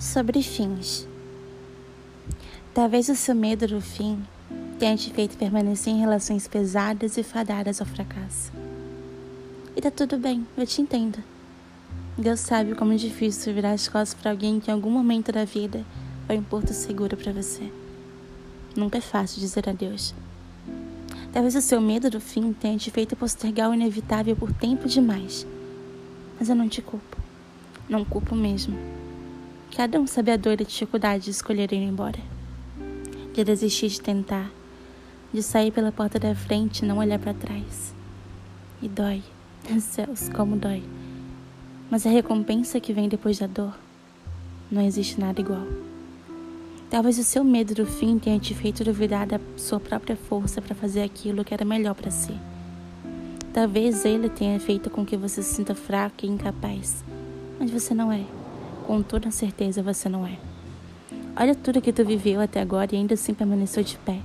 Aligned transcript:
Sobre 0.00 0.42
fins. 0.42 1.06
Talvez 2.72 3.10
o 3.10 3.14
seu 3.14 3.34
medo 3.34 3.68
do 3.68 3.82
fim 3.82 4.18
tenha 4.78 4.96
te 4.96 5.12
feito 5.12 5.36
permanecer 5.36 5.92
em 5.92 6.00
relações 6.00 6.48
pesadas 6.48 7.18
e 7.18 7.22
fadadas 7.22 7.82
ao 7.82 7.86
fracasso. 7.86 8.50
E 9.76 9.80
tá 9.82 9.90
tudo 9.90 10.16
bem, 10.16 10.46
eu 10.56 10.66
te 10.66 10.80
entendo. 10.80 11.22
Deus 12.16 12.40
sabe 12.40 12.74
como 12.74 12.94
é 12.94 12.96
difícil 12.96 13.52
virar 13.52 13.72
as 13.72 13.88
costas 13.88 14.14
para 14.14 14.30
alguém 14.30 14.58
que 14.58 14.70
em 14.70 14.74
algum 14.74 14.90
momento 14.90 15.30
da 15.32 15.44
vida 15.44 15.84
foi 16.26 16.38
um 16.38 16.42
porto 16.42 16.72
seguro 16.72 17.14
para 17.14 17.34
você. 17.34 17.70
Nunca 18.74 18.96
é 18.96 19.02
fácil 19.02 19.38
dizer 19.38 19.68
adeus. 19.68 20.14
Talvez 21.30 21.54
o 21.54 21.60
seu 21.60 21.78
medo 21.78 22.08
do 22.08 22.22
fim 22.22 22.54
tenha 22.54 22.78
te 22.78 22.90
feito 22.90 23.14
postergar 23.14 23.68
o 23.68 23.74
inevitável 23.74 24.34
por 24.34 24.50
tempo 24.50 24.88
demais. 24.88 25.46
Mas 26.38 26.48
eu 26.48 26.56
não 26.56 26.70
te 26.70 26.80
culpo. 26.80 27.18
Não 27.86 28.02
culpo 28.02 28.34
mesmo. 28.34 28.99
Cada 29.76 30.00
um 30.00 30.06
sabe 30.06 30.32
a 30.32 30.36
dor 30.36 30.60
e 30.60 30.64
a 30.64 30.66
dificuldade 30.66 31.24
de 31.24 31.30
escolher 31.30 31.72
ir 31.72 31.82
embora. 31.82 32.18
De 33.32 33.44
desistir 33.44 33.88
de 33.88 34.00
tentar. 34.00 34.50
De 35.32 35.42
sair 35.42 35.70
pela 35.70 35.92
porta 35.92 36.18
da 36.18 36.34
frente 36.34 36.80
e 36.80 36.86
não 36.86 36.98
olhar 36.98 37.18
para 37.18 37.32
trás. 37.32 37.94
E 38.82 38.88
dói. 38.88 39.22
Céus, 39.80 40.28
como 40.28 40.56
dói. 40.56 40.82
Mas 41.90 42.06
a 42.06 42.10
recompensa 42.10 42.80
que 42.80 42.92
vem 42.92 43.08
depois 43.08 43.38
da 43.38 43.46
dor, 43.46 43.76
não 44.70 44.82
existe 44.82 45.20
nada 45.20 45.40
igual. 45.40 45.66
Talvez 46.88 47.18
o 47.18 47.24
seu 47.24 47.44
medo 47.44 47.74
do 47.74 47.86
fim 47.86 48.18
tenha 48.18 48.38
te 48.38 48.54
feito 48.54 48.82
duvidar 48.82 49.26
da 49.26 49.38
sua 49.56 49.78
própria 49.78 50.16
força 50.16 50.60
para 50.60 50.74
fazer 50.74 51.02
aquilo 51.02 51.44
que 51.44 51.54
era 51.54 51.64
melhor 51.64 51.94
para 51.94 52.10
si. 52.10 52.36
Talvez 53.52 54.04
ele 54.04 54.28
tenha 54.28 54.58
feito 54.58 54.90
com 54.90 55.04
que 55.04 55.16
você 55.16 55.42
se 55.42 55.54
sinta 55.54 55.74
fraca 55.74 56.26
e 56.26 56.28
incapaz, 56.28 57.04
mas 57.58 57.70
você 57.70 57.94
não 57.94 58.10
é. 58.10 58.24
Com 58.90 59.02
toda 59.02 59.30
certeza 59.30 59.84
você 59.84 60.08
não 60.08 60.26
é. 60.26 60.36
Olha 61.36 61.54
tudo 61.54 61.80
que 61.80 61.92
tu 61.92 62.04
viveu 62.04 62.40
até 62.40 62.60
agora 62.60 62.92
e 62.92 62.98
ainda 62.98 63.14
assim 63.14 63.32
permaneceu 63.32 63.84
de 63.84 63.96
pé. 63.98 64.18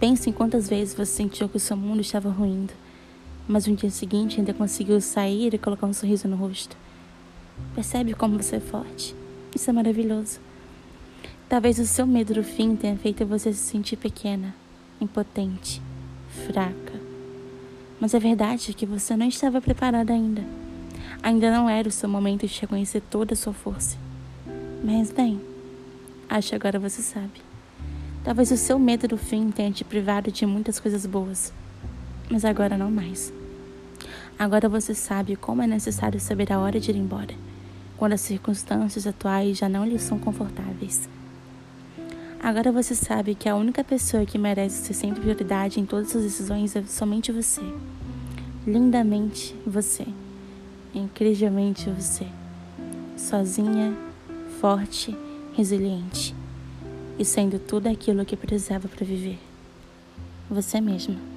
Pense 0.00 0.30
em 0.30 0.32
quantas 0.32 0.66
vezes 0.66 0.94
você 0.94 1.12
sentiu 1.12 1.46
que 1.46 1.58
o 1.58 1.60
seu 1.60 1.76
mundo 1.76 2.00
estava 2.00 2.30
ruindo, 2.30 2.72
mas 3.46 3.66
no 3.66 3.76
dia 3.76 3.90
seguinte 3.90 4.40
ainda 4.40 4.54
conseguiu 4.54 4.98
sair 4.98 5.52
e 5.52 5.58
colocar 5.58 5.86
um 5.86 5.92
sorriso 5.92 6.26
no 6.26 6.36
rosto. 6.36 6.74
Percebe 7.74 8.14
como 8.14 8.42
você 8.42 8.56
é 8.56 8.60
forte? 8.60 9.14
Isso 9.54 9.68
é 9.68 9.74
maravilhoso. 9.74 10.40
Talvez 11.46 11.78
o 11.78 11.84
seu 11.84 12.06
medo 12.06 12.32
do 12.32 12.42
fim 12.42 12.74
tenha 12.74 12.96
feito 12.96 13.26
você 13.26 13.52
se 13.52 13.60
sentir 13.60 13.96
pequena, 13.96 14.54
impotente, 15.02 15.82
fraca. 16.46 16.98
Mas 18.00 18.14
a 18.14 18.18
verdade 18.18 18.70
é 18.70 18.72
que 18.72 18.86
você 18.86 19.14
não 19.18 19.28
estava 19.28 19.60
preparada 19.60 20.14
ainda. 20.14 20.42
Ainda 21.22 21.52
não 21.52 21.70
era 21.70 21.88
o 21.88 21.92
seu 21.92 22.08
momento 22.08 22.48
de 22.48 22.60
reconhecer 22.60 23.00
toda 23.00 23.34
a 23.34 23.36
sua 23.36 23.52
força. 23.52 23.96
Mas 24.82 25.12
bem, 25.12 25.40
acho 26.28 26.48
que 26.48 26.56
agora 26.56 26.80
você 26.80 27.00
sabe. 27.00 27.40
Talvez 28.24 28.50
o 28.50 28.56
seu 28.56 28.76
medo 28.76 29.06
do 29.06 29.16
fim 29.16 29.48
tenha 29.52 29.70
te 29.70 29.84
privado 29.84 30.32
de 30.32 30.44
muitas 30.44 30.80
coisas 30.80 31.06
boas, 31.06 31.52
mas 32.28 32.44
agora 32.44 32.76
não 32.76 32.90
mais. 32.90 33.32
Agora 34.36 34.68
você 34.68 34.96
sabe 34.96 35.36
como 35.36 35.62
é 35.62 35.66
necessário 35.66 36.18
saber 36.18 36.52
a 36.52 36.58
hora 36.58 36.80
de 36.80 36.90
ir 36.90 36.96
embora, 36.96 37.34
quando 37.96 38.14
as 38.14 38.20
circunstâncias 38.20 39.06
atuais 39.06 39.58
já 39.58 39.68
não 39.68 39.84
lhe 39.84 40.00
são 40.00 40.18
confortáveis. 40.18 41.08
Agora 42.42 42.72
você 42.72 42.96
sabe 42.96 43.36
que 43.36 43.48
a 43.48 43.54
única 43.54 43.84
pessoa 43.84 44.26
que 44.26 44.38
merece 44.38 44.86
ser 44.86 44.94
sempre 44.94 45.20
prioridade 45.20 45.78
em 45.78 45.86
todas 45.86 46.16
as 46.16 46.24
decisões 46.24 46.74
é 46.74 46.82
somente 46.82 47.30
você. 47.30 47.62
Lindamente 48.66 49.54
você 49.64 50.06
incrivelmente 50.94 51.88
você, 51.90 52.26
sozinha, 53.16 53.96
forte, 54.60 55.16
resiliente 55.54 56.34
e 57.18 57.24
sendo 57.24 57.58
tudo 57.58 57.88
aquilo 57.88 58.24
que 58.24 58.36
precisava 58.36 58.88
para 58.88 59.04
viver. 59.04 59.38
Você 60.50 60.80
mesma. 60.80 61.31